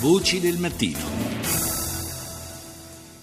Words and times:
Voci 0.00 0.38
del 0.38 0.58
mattino. 0.58 0.98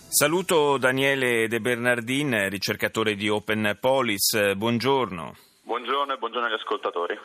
Saluto 0.10 0.78
Daniele 0.78 1.48
De 1.48 1.62
Bernardin, 1.62 2.50
ricercatore 2.50 3.16
di 3.16 3.30
Open 3.30 3.78
Polis. 3.80 4.56
Buongiorno. 4.56 5.38
Buongiorno 5.64 6.14
e 6.14 6.18
buongiorno 6.18 6.48
agli 6.48 6.54
ascoltatori. 6.60 7.18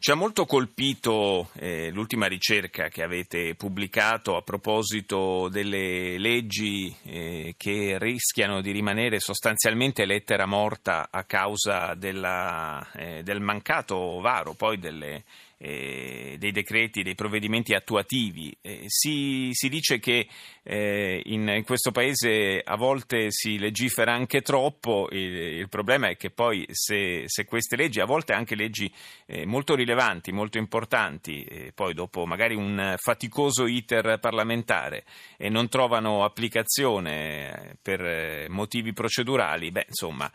Ci 0.00 0.10
ha 0.10 0.16
molto 0.16 0.44
colpito 0.44 1.50
eh, 1.54 1.90
l'ultima 1.92 2.26
ricerca 2.26 2.88
che 2.88 3.04
avete 3.04 3.54
pubblicato 3.54 4.34
a 4.34 4.42
proposito 4.42 5.48
delle 5.50 6.18
leggi 6.18 6.92
eh, 7.04 7.54
che 7.56 7.98
rischiano 8.00 8.60
di 8.60 8.72
rimanere 8.72 9.20
sostanzialmente 9.20 10.04
lettera 10.04 10.46
morta 10.46 11.08
a 11.12 11.22
causa 11.22 11.94
della, 11.94 12.84
eh, 12.92 13.22
del 13.22 13.40
mancato 13.40 14.18
varo 14.20 14.54
poi 14.54 14.78
delle 14.78 15.22
eh, 15.58 16.36
dei 16.38 16.52
decreti, 16.52 17.02
dei 17.02 17.14
provvedimenti 17.14 17.74
attuativi. 17.74 18.56
Eh, 18.60 18.84
si, 18.86 19.50
si, 19.52 19.68
dice 19.68 19.98
che 19.98 20.28
eh, 20.62 21.22
in, 21.26 21.48
in, 21.48 21.64
questo 21.64 21.90
paese 21.92 22.60
a 22.62 22.76
volte 22.76 23.30
si 23.30 23.58
legifera 23.58 24.12
anche 24.12 24.42
troppo, 24.42 25.08
il, 25.10 25.34
il 25.34 25.68
problema 25.68 26.08
è 26.08 26.16
che 26.16 26.30
poi 26.30 26.66
se, 26.70 27.24
se, 27.26 27.44
queste 27.44 27.76
leggi, 27.76 28.00
a 28.00 28.04
volte 28.04 28.32
anche 28.32 28.54
leggi 28.54 28.92
eh, 29.26 29.46
molto 29.46 29.74
rilevanti, 29.74 30.32
molto 30.32 30.58
importanti, 30.58 31.44
eh, 31.44 31.72
poi 31.74 31.94
dopo 31.94 32.26
magari 32.26 32.54
un 32.54 32.94
faticoso 32.98 33.66
iter 33.66 34.18
parlamentare 34.20 35.04
e 35.36 35.48
non 35.48 35.68
trovano 35.68 36.24
applicazione 36.24 37.70
eh, 37.70 37.76
per 37.80 38.48
motivi 38.50 38.92
procedurali, 38.92 39.70
beh 39.70 39.86
insomma, 39.88 40.30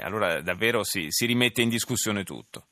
allora 0.00 0.40
davvero 0.40 0.84
si, 0.84 1.06
si 1.08 1.26
rimette 1.26 1.62
in 1.62 1.68
discussione 1.68 2.24
tutto. 2.24 2.66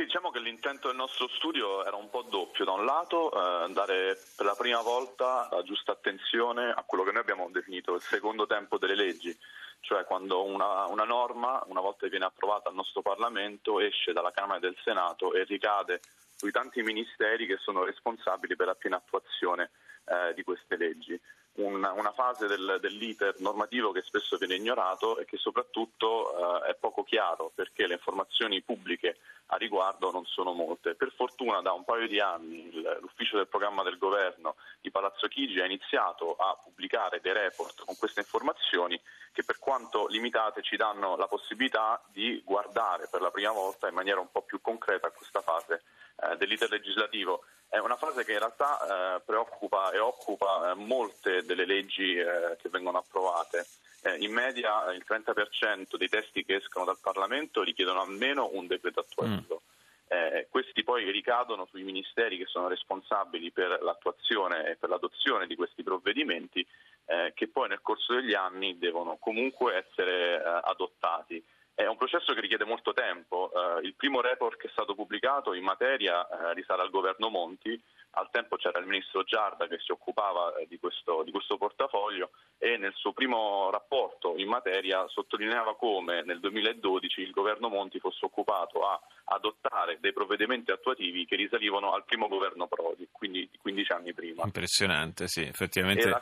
Sì, 0.00 0.06
diciamo 0.06 0.30
che 0.30 0.38
l'intento 0.40 0.88
del 0.88 0.96
nostro 0.96 1.28
studio 1.28 1.84
era 1.84 1.96
un 1.96 2.08
po' 2.08 2.22
doppio. 2.22 2.64
Da 2.64 2.72
un 2.72 2.86
lato 2.86 3.30
eh, 3.30 3.70
dare 3.74 4.18
per 4.34 4.46
la 4.46 4.54
prima 4.54 4.80
volta 4.80 5.46
la 5.50 5.62
giusta 5.62 5.92
attenzione 5.92 6.70
a 6.70 6.82
quello 6.86 7.04
che 7.04 7.12
noi 7.12 7.20
abbiamo 7.20 7.50
definito 7.50 7.96
il 7.96 8.00
secondo 8.00 8.46
tempo 8.46 8.78
delle 8.78 8.94
leggi, 8.94 9.36
cioè 9.80 10.06
quando 10.06 10.42
una, 10.42 10.86
una 10.86 11.04
norma, 11.04 11.62
una 11.66 11.82
volta 11.82 12.04
che 12.04 12.08
viene 12.08 12.24
approvata 12.24 12.70
al 12.70 12.76
nostro 12.76 13.02
Parlamento, 13.02 13.78
esce 13.78 14.14
dalla 14.14 14.30
Camera 14.30 14.58
del 14.58 14.74
Senato 14.82 15.34
e 15.34 15.44
ricade 15.44 16.00
sui 16.34 16.50
tanti 16.50 16.80
ministeri 16.80 17.44
che 17.44 17.58
sono 17.58 17.84
responsabili 17.84 18.56
per 18.56 18.68
la 18.68 18.74
piena 18.76 18.96
attuazione 18.96 19.70
eh, 20.06 20.32
di 20.32 20.42
queste 20.42 20.78
leggi 20.78 21.20
una, 21.54 21.92
una 21.92 22.12
fase 22.12 22.46
del, 22.46 22.78
dell'iter 22.80 23.34
normativo 23.40 23.92
che 23.92 24.02
spesso 24.02 24.36
viene 24.36 24.54
ignorato 24.54 25.18
e 25.18 25.24
che 25.24 25.36
soprattutto 25.36 26.62
eh, 26.64 26.70
è 26.70 26.74
poco 26.76 27.02
chiaro 27.02 27.50
perché 27.54 27.86
le 27.86 27.94
informazioni 27.94 28.62
pubbliche 28.62 29.16
a 29.52 29.56
riguardo 29.56 30.10
non 30.10 30.24
sono 30.26 30.52
molte. 30.52 30.94
Per 30.94 31.12
fortuna 31.12 31.60
da 31.60 31.72
un 31.72 31.84
paio 31.84 32.06
di 32.06 32.20
anni 32.20 32.70
l'ufficio 33.00 33.36
del 33.36 33.48
programma 33.48 33.82
del 33.82 33.98
governo 33.98 34.54
di 34.80 34.90
Palazzo 34.90 35.26
Chigi 35.26 35.60
ha 35.60 35.64
iniziato 35.64 36.36
a 36.36 36.56
pubblicare 36.62 37.20
dei 37.20 37.32
report 37.32 37.84
con 37.84 37.96
queste 37.96 38.20
informazioni 38.20 39.00
che 39.32 39.42
per 39.44 39.58
quanto 39.58 40.06
limitate 40.06 40.62
ci 40.62 40.76
danno 40.76 41.16
la 41.16 41.26
possibilità 41.26 42.00
di 42.12 42.40
guardare 42.44 43.08
per 43.10 43.20
la 43.20 43.30
prima 43.30 43.52
volta 43.52 43.88
in 43.88 43.94
maniera 43.94 44.20
un 44.20 44.30
po' 44.30 44.42
più 44.42 44.60
concreta 44.60 45.10
questa 45.10 45.40
fase 45.40 45.82
eh, 46.22 46.36
dell'iter 46.36 46.70
legislativo 46.70 47.44
è 47.70 47.78
una 47.78 47.96
fase 47.96 48.24
che 48.24 48.32
in 48.32 48.38
realtà 48.38 48.80
eh, 49.16 49.20
preoccupa 49.20 49.92
e 49.92 49.98
occupa 50.00 50.72
eh, 50.72 50.74
molte 50.74 51.44
delle 51.44 51.64
leggi 51.64 52.16
eh, 52.16 52.56
che 52.60 52.68
vengono 52.68 52.98
approvate. 52.98 53.64
Eh, 54.02 54.16
in 54.16 54.32
media 54.32 54.90
il 54.92 55.04
30% 55.06 55.96
dei 55.96 56.08
testi 56.08 56.44
che 56.44 56.56
escono 56.56 56.84
dal 56.84 56.98
Parlamento 57.00 57.62
richiedono 57.62 58.00
almeno 58.00 58.50
un 58.52 58.66
decreto 58.66 59.00
attuativo. 59.00 59.62
Mm. 59.62 59.68
Eh, 60.12 60.48
questi 60.50 60.82
poi 60.82 61.08
ricadono 61.12 61.68
sui 61.70 61.84
ministeri 61.84 62.36
che 62.36 62.46
sono 62.46 62.66
responsabili 62.66 63.52
per 63.52 63.80
l'attuazione 63.80 64.70
e 64.70 64.74
per 64.74 64.88
l'adozione 64.88 65.46
di 65.46 65.54
questi 65.54 65.84
provvedimenti 65.84 66.66
eh, 67.06 67.32
che 67.36 67.46
poi 67.46 67.68
nel 67.68 67.82
corso 67.82 68.14
degli 68.14 68.34
anni 68.34 68.78
devono 68.78 69.16
comunque 69.20 69.76
essere 69.76 70.42
adottati. 70.42 71.40
È 71.80 71.86
un 71.86 71.96
processo 71.96 72.34
che 72.34 72.42
richiede 72.42 72.66
molto 72.66 72.92
tempo. 72.92 73.50
Uh, 73.54 73.82
il 73.82 73.94
primo 73.94 74.20
report 74.20 74.58
che 74.58 74.66
è 74.66 74.70
stato 74.70 74.94
pubblicato 74.94 75.54
in 75.54 75.64
materia 75.64 76.20
uh, 76.20 76.52
risale 76.52 76.82
al 76.82 76.90
governo 76.90 77.30
Monti. 77.30 77.80
Al 78.10 78.28
tempo 78.30 78.56
c'era 78.56 78.80
il 78.80 78.86
ministro 78.86 79.22
Giarda 79.22 79.66
che 79.66 79.78
si 79.78 79.90
occupava 79.90 80.48
uh, 80.48 80.66
di, 80.68 80.78
questo, 80.78 81.22
di, 81.22 81.30
questo, 81.30 81.56
portafoglio 81.56 82.32
e 82.58 82.76
nel 82.76 82.92
suo 82.92 83.14
primo 83.14 83.70
rapporto 83.70 84.34
in 84.36 84.48
materia 84.48 85.08
sottolineava 85.08 85.74
come 85.74 86.22
nel 86.22 86.40
2012 86.40 87.22
il 87.22 87.30
governo 87.30 87.70
Monti 87.70 87.98
fosse 87.98 88.26
occupato 88.26 88.86
a 88.86 89.00
adottare 89.32 89.96
dei 90.00 90.12
provvedimenti 90.12 90.72
attuativi 90.72 91.24
che 91.24 91.36
risalivano 91.36 91.94
al 91.94 92.04
primo 92.04 92.28
governo 92.28 92.66
Prodi, 92.66 93.08
quindi 93.10 93.48
15 93.58 93.92
anni 93.92 94.12
prima. 94.12 94.42
Impressionante, 94.44 95.28
sì, 95.28 95.40
effettivamente. 95.40 96.20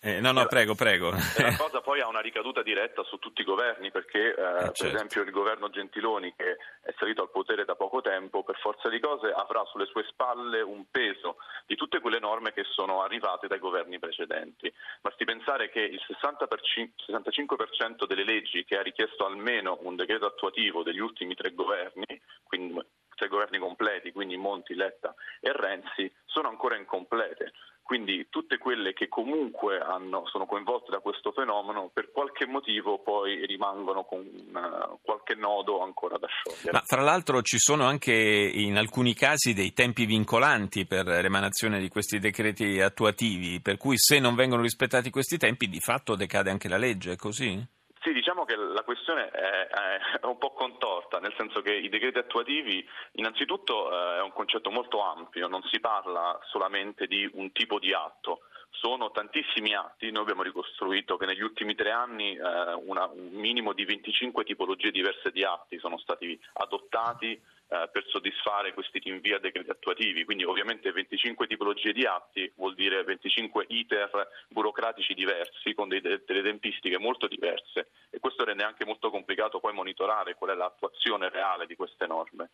Eh, 0.00 0.20
no, 0.20 0.32
no, 0.32 0.46
prego, 0.46 0.74
prego. 0.74 1.10
la 1.10 1.18
cosa 1.56 1.80
poi 1.80 2.00
ha 2.00 2.06
una 2.06 2.20
ricaduta 2.20 2.62
diretta 2.62 3.02
su 3.04 3.18
tutti 3.18 3.40
i 3.40 3.44
governi 3.44 3.90
perché, 3.90 4.28
eh, 4.28 4.30
eh, 4.30 4.34
certo. 4.34 4.84
per 4.84 4.94
esempio, 4.94 5.22
il 5.22 5.30
governo 5.30 5.70
Gentiloni, 5.70 6.34
che 6.36 6.56
è 6.82 6.94
salito 6.98 7.22
al 7.22 7.30
potere 7.30 7.64
da 7.64 7.74
poco 7.74 8.02
tempo, 8.02 8.44
per 8.44 8.58
forza 8.58 8.88
di 8.88 9.00
cose 9.00 9.32
avrà 9.32 9.64
sulle 9.64 9.86
sue 9.86 10.04
spalle 10.08 10.60
un 10.60 10.84
peso 10.90 11.38
di 11.66 11.76
tutte 11.76 12.00
quelle 12.00 12.20
norme 12.20 12.52
che 12.52 12.64
sono 12.64 13.02
arrivate 13.02 13.48
dai 13.48 13.58
governi 13.58 13.98
precedenti. 13.98 14.72
Basti 15.00 15.24
pensare 15.24 15.70
che 15.70 15.80
il 15.80 16.00
65% 16.06 18.06
delle 18.06 18.24
leggi 18.24 18.64
che 18.64 18.76
ha 18.76 18.82
richiesto 18.82 19.26
almeno 19.26 19.78
un 19.82 19.96
decreto 19.96 20.26
attuativo 20.26 20.82
degli 20.82 21.00
ultimi 21.00 21.34
tre 21.34 21.54
governi, 21.54 22.20
quindi 22.44 22.78
tre 23.16 23.28
governi 23.28 23.58
completi, 23.58 24.12
quindi 24.12 24.36
Monti, 24.36 24.74
Letta 24.74 25.14
e 25.40 25.50
Renzi, 25.52 26.12
sono 26.26 26.48
ancora 26.48 26.76
incomplete. 26.76 27.52
Quindi 27.86 28.26
tutte 28.30 28.58
quelle 28.58 28.92
che 28.94 29.06
comunque 29.06 29.78
hanno, 29.78 30.26
sono 30.26 30.44
coinvolte 30.44 30.90
da 30.90 30.98
questo 30.98 31.30
fenomeno 31.30 31.88
per 31.94 32.10
qualche 32.10 32.44
motivo 32.44 32.98
poi 32.98 33.46
rimangono 33.46 34.02
con 34.02 34.18
uh, 34.18 34.98
qualche 35.02 35.36
nodo 35.36 35.80
ancora 35.82 36.18
da 36.18 36.26
sciogliere. 36.26 36.72
Ma 36.72 36.82
fra 36.84 37.02
l'altro 37.02 37.42
ci 37.42 37.58
sono 37.58 37.84
anche 37.84 38.12
in 38.12 38.76
alcuni 38.76 39.14
casi 39.14 39.54
dei 39.54 39.72
tempi 39.72 40.04
vincolanti 40.04 40.84
per 40.84 41.06
l'emanazione 41.06 41.78
di 41.78 41.88
questi 41.88 42.18
decreti 42.18 42.80
attuativi, 42.80 43.60
per 43.60 43.76
cui 43.76 43.96
se 43.98 44.18
non 44.18 44.34
vengono 44.34 44.62
rispettati 44.62 45.08
questi 45.08 45.38
tempi 45.38 45.68
di 45.68 45.78
fatto 45.78 46.16
decade 46.16 46.50
anche 46.50 46.68
la 46.68 46.78
legge, 46.78 47.12
è 47.12 47.16
così? 47.16 47.64
Sì, 48.06 48.12
diciamo 48.12 48.44
che 48.44 48.54
la 48.54 48.84
questione 48.84 49.30
è, 49.30 49.66
è, 49.66 50.26
un 50.26 50.38
po' 50.38 50.52
contorta, 50.52 51.18
nel 51.18 51.34
senso 51.36 51.60
che 51.60 51.74
i 51.74 51.88
decreti 51.88 52.18
attuativi 52.18 52.88
innanzitutto 53.14 53.90
eh, 53.90 54.18
è 54.18 54.22
un 54.22 54.32
concetto 54.32 54.70
molto 54.70 55.02
ampio, 55.02 55.48
non 55.48 55.60
si 55.64 55.80
parla 55.80 56.38
solamente 56.44 57.08
di 57.08 57.28
un 57.32 57.50
tipo 57.50 57.80
di 57.80 57.92
atto, 57.92 58.42
sono 58.70 59.10
tantissimi 59.10 59.74
atti, 59.74 60.12
noi 60.12 60.22
abbiamo 60.22 60.44
ricostruito 60.44 61.16
che 61.16 61.26
negli 61.26 61.42
ultimi 61.42 61.74
tre 61.74 61.90
anni 61.90 62.36
eh, 62.36 62.74
una, 62.84 63.06
un 63.06 63.30
minimo 63.32 63.72
di 63.72 63.84
25 63.84 64.44
tipologie 64.44 64.92
diverse 64.92 65.32
di 65.32 65.42
atti 65.42 65.76
sono 65.80 65.98
stati 65.98 66.40
adottati 66.52 67.42
eh, 67.68 67.88
per 67.90 68.04
soddisfare 68.06 68.72
questi 68.72 69.00
rinvii 69.00 69.32
a 69.32 69.38
decreti 69.40 69.70
attuativi, 69.70 70.24
quindi 70.24 70.44
ovviamente 70.44 70.92
25 70.92 71.48
tipologie 71.48 71.92
di 71.92 72.04
atti 72.04 72.52
vuol 72.56 72.74
dire 72.74 73.02
25 73.02 73.64
iter 73.68 74.28
burocratici 74.48 75.14
diversi 75.14 75.74
con 75.74 75.88
dei, 75.88 76.00
delle 76.00 76.42
tempistiche 76.42 76.98
molto 76.98 77.26
diverse. 77.26 77.88
E 78.10 78.20
questo 78.20 78.44
rende 78.44 78.62
anche 78.62 78.84
molto 78.84 79.10
complicato 79.10 79.58
poi 79.58 79.72
monitorare 79.72 80.34
qual 80.34 80.50
è 80.50 80.54
l'attuazione 80.54 81.28
reale 81.28 81.66
di 81.66 81.74
queste 81.74 82.06
norme. 82.06 82.50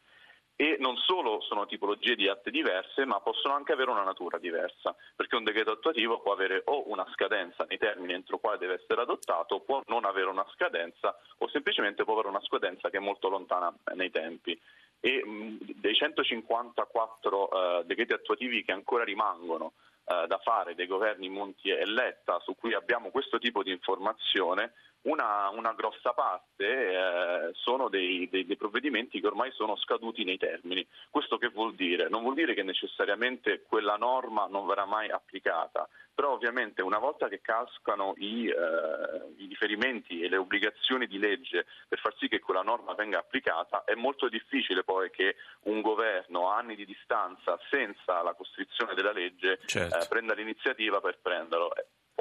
E 0.57 0.77
non 0.79 0.97
solo 0.97 1.41
sono 1.41 1.67
tipologie 1.67 2.15
di 2.15 2.29
atti 2.29 2.51
diverse, 2.51 3.05
ma 3.05 3.21
possono 3.21 3.55
anche 3.55 3.73
avere 3.73 3.91
una 3.91 4.05
natura 4.05 4.39
diversa, 4.39 4.95
perché 5.17 5.37
un 5.37 5.45
decreto 5.45 5.73
attuativo 5.73 6.21
può 6.21 6.33
avere 6.33 6.63
o 6.67 6.89
una 6.89 7.07
scadenza 7.13 7.65
nei 7.69 7.79
termini 7.79 8.13
entro 8.13 8.39
cui 8.39 8.57
deve 8.59 8.75
essere 8.75 9.01
adottato, 9.01 9.61
può 9.61 9.83
non 9.87 10.05
avere 10.05 10.29
una 10.29 10.47
scadenza 10.53 11.19
o 11.39 11.49
semplicemente 11.49 12.05
può 12.05 12.13
avere 12.13 12.29
una 12.29 12.43
scadenza 12.43 12.91
che 12.91 12.99
è 12.99 13.01
molto 13.01 13.29
lontana 13.29 13.75
nei 13.95 14.11
tempi. 14.11 14.59
E 15.05 15.21
dei 15.75 15.95
154 15.97 17.49
uh, 17.51 17.85
decreti 17.85 18.13
attuativi 18.13 18.63
che 18.63 18.71
ancora 18.71 19.03
rimangono 19.03 19.73
uh, 20.05 20.27
da 20.29 20.39
fare 20.39 20.77
dei 20.77 20.87
governi 20.87 21.29
Monti 21.29 21.71
e 21.71 21.85
Letta, 21.85 22.39
su 22.39 22.55
cui 22.55 22.73
abbiamo 22.73 23.11
questo 23.11 23.39
tipo 23.39 23.65
di 23.65 23.73
informazione, 23.73 24.75
una, 25.03 25.49
una 25.51 25.73
grossa 25.73 26.13
parte 26.13 26.65
eh, 26.65 27.51
sono 27.55 27.89
dei, 27.89 28.29
dei, 28.31 28.47
dei, 28.47 28.57
provvedimenti 28.57 29.21
che 29.21 29.27
ormai 29.27 29.51
sono 29.53 29.77
scaduti 29.77 30.25
nei 30.25 30.39
termini. 30.39 30.87
Questo 31.11 31.39
che 31.39 31.49
vuol 31.49 31.75
dire? 31.75 32.09
Non 32.09 32.23
vuol 32.23 32.35
dire 32.35 32.55
che 32.55 32.63
necessariamente 32.63 33.63
quella 33.63 33.97
norma 33.97 34.47
non 34.49 34.67
verrà 34.67 34.85
mai 34.85 35.11
applicata, 35.11 35.89
però 36.15 36.33
ovviamente 36.33 36.83
una 36.83 36.99
volta 36.99 37.29
che 37.29 37.41
cascano 37.41 38.15
i, 38.19 38.47
eh, 38.47 39.43
i 39.43 39.47
riferimenti 39.47 40.21
e 40.21 40.29
le 40.29 40.37
obbligazioni 40.37 41.07
di 41.07 41.19
legge 41.19 41.67
per 41.89 41.99
far 41.99 42.15
sì 42.19 42.29
che 42.29 42.41
quella 42.41 42.63
norma 42.63 42.95
venga 42.95 43.19
applicata, 43.19 43.85
è 43.85 43.95
molto 43.95 44.29
difficile 44.29 44.85
poi 44.85 45.11
che 45.11 45.37
un 45.63 45.81
governo 45.81 46.51
a 46.51 46.59
anni 46.59 46.77
di 46.77 46.85
distanza, 46.85 47.59
senza 47.71 48.23
la 48.23 48.35
costrizione 48.35 48.95
della 48.95 49.13
legge, 49.13 49.59
certo. 49.67 49.99
eh, 49.99 50.07
prenda 50.09 50.35
l'iniziativa 50.35 51.01
per 51.01 51.19
prenderlo 51.21 51.73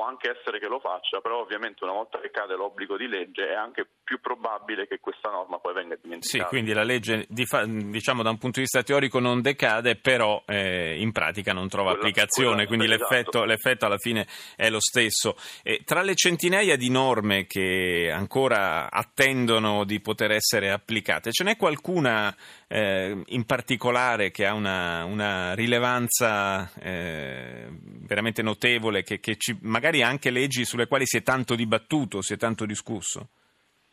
può 0.01 0.09
anche 0.09 0.31
essere 0.31 0.57
che 0.57 0.67
lo 0.67 0.79
faccia, 0.79 1.21
però 1.21 1.39
ovviamente 1.41 1.83
una 1.83 1.93
volta 1.93 2.19
che 2.19 2.31
cade 2.31 2.55
l'obbligo 2.55 2.97
di 2.97 3.07
legge 3.07 3.49
è 3.49 3.53
anche 3.53 3.87
più 4.11 4.19
probabile 4.19 4.87
che 4.87 4.99
questa 4.99 5.29
norma 5.29 5.57
poi 5.59 5.73
venga 5.73 5.95
dimenticata. 5.95 6.43
Sì, 6.43 6.49
quindi 6.49 6.73
la 6.73 6.83
legge 6.83 7.25
diciamo 7.29 8.23
da 8.23 8.29
un 8.29 8.37
punto 8.37 8.59
di 8.59 8.63
vista 8.63 8.83
teorico 8.83 9.19
non 9.19 9.39
decade, 9.39 9.95
però 9.95 10.43
eh, 10.45 10.99
in 10.99 11.13
pratica 11.13 11.53
non 11.53 11.69
trova 11.69 11.91
quella, 11.91 12.07
applicazione, 12.09 12.67
quindi 12.67 12.87
l'effetto, 12.87 13.29
esatto. 13.29 13.45
l'effetto, 13.45 13.85
alla 13.85 13.97
fine 13.97 14.27
è 14.57 14.69
lo 14.69 14.81
stesso. 14.81 15.37
E 15.63 15.83
tra 15.85 16.01
le 16.01 16.15
centinaia 16.15 16.75
di 16.75 16.89
norme 16.89 17.45
che 17.45 18.11
ancora 18.13 18.91
attendono 18.91 19.85
di 19.85 20.01
poter 20.01 20.31
essere 20.31 20.71
applicate, 20.71 21.31
ce 21.31 21.45
n'è 21.45 21.55
qualcuna 21.55 22.35
eh, 22.67 23.17
in 23.27 23.45
particolare 23.45 24.29
che 24.29 24.45
ha 24.45 24.53
una, 24.53 25.05
una 25.05 25.53
rilevanza 25.53 26.69
eh, 26.81 27.65
veramente 27.69 28.41
notevole, 28.41 29.03
che, 29.03 29.21
che 29.21 29.37
ci, 29.37 29.57
magari 29.61 30.01
anche 30.01 30.31
leggi 30.31 30.65
sulle 30.65 30.87
quali 30.87 31.05
si 31.05 31.15
è 31.15 31.23
tanto 31.23 31.55
dibattuto, 31.55 32.21
si 32.21 32.33
è 32.33 32.37
tanto 32.37 32.65
discusso? 32.65 33.29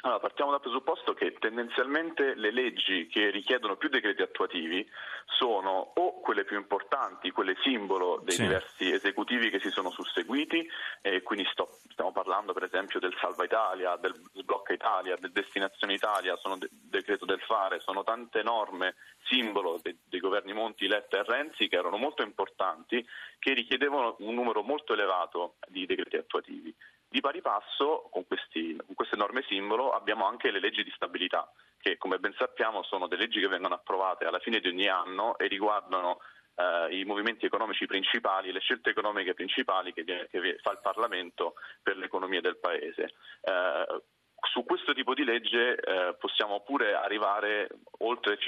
Allora, 0.08 0.22
partiamo 0.22 0.52
dal 0.52 0.62
presupposto 0.62 1.12
che 1.12 1.34
tendenzialmente 1.38 2.34
le 2.34 2.50
leggi 2.50 3.08
che 3.08 3.28
richiedono 3.28 3.76
più 3.76 3.90
decreti 3.90 4.22
attuativi 4.22 4.88
sono 5.26 5.93
o 5.96 6.20
quelle 6.20 6.46
più 6.46 6.56
importanti, 6.56 7.31
quelle 7.31 7.55
simbolo 7.62 8.19
dei 8.25 8.34
sì. 8.34 8.43
diversi 8.44 8.90
esecutivi 8.90 9.50
che 9.50 9.60
si 9.60 9.69
sono 9.69 9.90
susseguiti, 9.90 10.66
e 11.02 11.20
quindi 11.22 11.46
sto, 11.52 11.81
stiamo 11.90 12.10
parlando 12.10 12.55
per 12.55 12.62
esempio 12.62 12.99
del 13.00 13.14
Salva 13.20 13.44
Italia, 13.44 13.96
del 13.96 14.14
Sblocca 14.32 14.72
Italia, 14.72 15.14
del 15.20 15.31
Destinazione 15.31 15.93
Italia, 15.93 16.37
sono 16.37 16.56
de- 16.56 16.70
decreto 16.70 17.26
del 17.26 17.40
fare, 17.40 17.81
sono 17.81 18.02
tante 18.02 18.43
norme 18.43 18.94
simbolo 19.26 19.78
de- 19.82 19.99
dei 20.06 20.20
governi 20.20 20.55
Monti, 20.55 20.88
Letta 20.88 21.19
e 21.19 21.25
Renzi 21.25 21.69
che 21.69 21.76
erano 21.76 21.99
molto 21.99 22.22
importanti, 22.22 23.06
che 23.38 23.52
richiedevano 23.52 24.16
un 24.20 24.34
numero 24.34 24.62
molto 24.62 24.94
elevato 24.94 25.56
di 25.69 25.84
decreti 25.84 26.16
attuativi. 26.16 26.75
Di 27.10 27.20
pari 27.20 27.40
passo, 27.40 28.08
con, 28.10 28.26
questi, 28.26 28.76
con, 28.84 28.94
queste 28.94 29.16
norme 29.16 29.43
simbolo, 29.49 29.93
abbiamo 29.93 30.26
anche 30.26 30.50
le 30.50 30.60
leggi 30.60 30.84
di 30.84 30.93
stabilità, 30.94 31.50
che 31.78 31.96
come 31.96 32.19
ben 32.19 32.34
sappiamo 32.37 32.82
sono 32.82 33.06
delle 33.08 33.22
leggi 33.22 33.40
che 33.40 33.49
vengono 33.49 33.75
approvate 33.75 34.26
alla 34.26 34.40
fine 34.40 34.60
di 34.60 34.69
ogni 34.69 34.88
anno 34.88 35.38
e 35.38 35.46
riguardano 35.46 36.19
eh, 36.55 36.99
i 36.99 37.05
movimenti 37.05 37.46
economici 37.46 37.87
principali, 37.87 38.52
le 38.52 38.60
scelte 38.60 38.90
economiche 38.90 39.32
principali 39.32 39.93
che, 39.93 40.05
che 40.05 40.58
fa 40.60 40.72
il 40.72 40.81
Parlamento 40.82 41.55
per 41.82 41.96
l'economia 41.96 42.40
del 42.40 42.58
Paese. 42.58 43.14
Eh, 43.40 44.02
su 44.40 44.64
questo 44.64 44.93
tipo 44.93 45.14
di 45.14 45.25
legge 45.25 45.75
eh, 45.75 46.14
possiamo 46.19 46.61
pure 46.61 46.94
arrivare 46.94 47.69
oltre, 47.99 48.38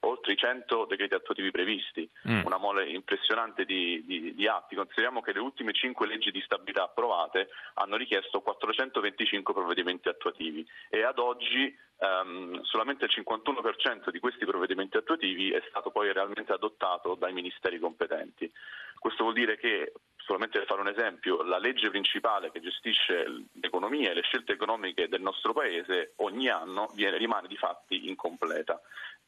oltre, 0.00 0.32
i 0.32 0.36
100 0.36 0.84
decreti 0.86 1.14
attuativi 1.14 1.50
previsti, 1.50 2.08
mm. 2.28 2.44
una 2.44 2.58
mole 2.58 2.88
impressionante 2.88 3.64
di, 3.64 4.04
di, 4.04 4.34
di, 4.34 4.46
atti. 4.46 4.74
Consideriamo 4.74 5.20
che 5.22 5.32
le 5.32 5.40
ultime 5.40 5.72
5 5.72 6.06
leggi 6.06 6.30
di 6.30 6.42
stabilità 6.42 6.84
approvate 6.84 7.48
hanno 7.74 7.96
richiesto 7.96 8.40
425 8.40 9.54
provvedimenti 9.54 10.08
attuativi 10.08 10.66
e 10.90 11.02
ad 11.02 11.18
oggi 11.18 11.74
um, 11.98 12.60
solamente 12.62 13.06
il 13.06 13.12
51% 13.14 14.10
di 14.10 14.18
questi 14.18 14.44
provvedimenti 14.44 14.96
attuativi 14.96 15.50
è 15.50 15.62
stato 15.68 15.90
poi 15.90 16.12
realmente 16.12 16.52
adottato 16.52 17.14
dai 17.14 17.32
ministeri 17.32 17.78
competenti. 17.78 18.50
Questo 18.98 19.22
vuol 19.22 19.34
dire 19.34 19.56
che 19.56 19.92
solamente 20.28 20.58
per 20.58 20.68
fare 20.68 20.82
un 20.82 20.88
esempio, 20.88 21.42
la 21.42 21.56
legge 21.56 21.88
principale 21.88 22.50
che 22.50 22.60
gestisce 22.60 23.46
l'economia 23.62 24.10
e 24.10 24.14
le 24.14 24.20
scelte 24.20 24.52
economiche 24.52 25.08
del 25.08 25.22
nostro 25.22 25.54
Paese 25.54 26.12
ogni 26.16 26.50
anno 26.50 26.90
viene, 26.92 27.16
rimane 27.16 27.48
di 27.48 27.56
fatti 27.56 28.08
incompleta. 28.08 28.78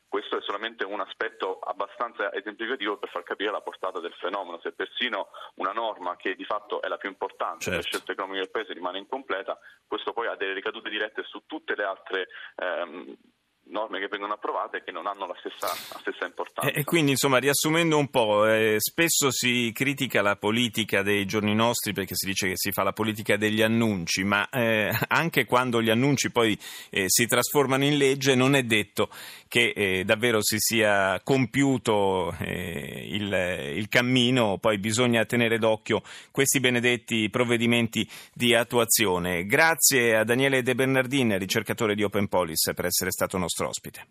Questo 0.06 0.36
è 0.36 0.42
solamente 0.42 0.84
un 0.84 1.00
aspetto 1.00 1.58
abbastanza 1.60 2.34
esemplificativo 2.34 2.98
per 2.98 3.08
far 3.08 3.22
capire 3.22 3.50
la 3.50 3.62
portata 3.62 4.00
del 4.00 4.12
fenomeno. 4.12 4.60
Se 4.60 4.72
persino 4.72 5.28
una 5.54 5.72
norma 5.72 6.16
che 6.16 6.34
di 6.34 6.44
fatto 6.44 6.82
è 6.82 6.88
la 6.88 6.98
più 6.98 7.08
importante 7.08 7.62
certo. 7.62 7.70
delle 7.70 7.82
scelte 7.82 8.12
economiche 8.12 8.40
del 8.40 8.50
Paese 8.50 8.72
rimane 8.74 8.98
incompleta, 8.98 9.58
questo 9.86 10.12
poi 10.12 10.26
ha 10.26 10.34
delle 10.34 10.52
ricadute 10.52 10.90
dirette 10.90 11.22
su 11.22 11.44
tutte 11.46 11.76
le 11.76 11.84
altre 11.84 12.28
ehm, 12.56 13.16
norme 13.70 13.98
che 13.98 14.08
vengono 14.08 14.34
approvate 14.34 14.78
e 14.78 14.82
che 14.84 14.92
non 14.92 15.06
hanno 15.06 15.26
la 15.26 15.36
stessa, 15.38 15.66
la 15.92 15.98
stessa 16.00 16.26
importanza. 16.26 16.72
E, 16.72 16.84
quindi, 16.84 17.12
insomma, 17.12 17.38
riassumendo 17.38 17.96
un 17.96 18.08
po', 18.08 18.46
eh, 18.46 18.76
spesso 18.78 19.30
si 19.30 19.70
critica 19.74 20.22
la 20.22 20.36
politica 20.36 21.02
dei 21.02 21.24
giorni 21.26 21.54
nostri 21.54 21.92
perché 21.92 22.14
si 22.14 22.26
dice 22.26 22.48
che 22.48 22.56
si 22.56 22.72
fa 22.72 22.82
la 22.82 22.92
politica 22.92 23.36
degli 23.36 23.62
annunci, 23.62 24.24
ma 24.24 24.48
eh, 24.48 24.90
anche 25.08 25.44
quando 25.44 25.80
gli 25.82 25.90
annunci 25.90 26.30
poi 26.30 26.58
eh, 26.90 27.04
si 27.06 27.26
trasformano 27.26 27.84
in 27.84 27.96
legge 27.96 28.34
non 28.34 28.54
è 28.54 28.62
detto 28.62 29.08
che 29.50 29.72
eh, 29.74 30.04
davvero 30.04 30.38
si 30.42 30.58
sia 30.60 31.20
compiuto 31.24 32.32
eh, 32.38 33.08
il, 33.10 33.74
il 33.74 33.88
cammino, 33.88 34.58
poi 34.58 34.78
bisogna 34.78 35.24
tenere 35.24 35.58
d'occhio 35.58 36.02
questi 36.30 36.60
benedetti 36.60 37.28
provvedimenti 37.30 38.08
di 38.32 38.54
attuazione. 38.54 39.46
Grazie 39.46 40.16
a 40.16 40.22
Daniele 40.22 40.62
De 40.62 40.76
Bernardin, 40.76 41.36
ricercatore 41.36 41.96
di 41.96 42.04
Open 42.04 42.28
Police, 42.28 42.74
per 42.74 42.84
essere 42.84 43.10
stato 43.10 43.38
nostro 43.38 43.66
ospite. 43.66 44.06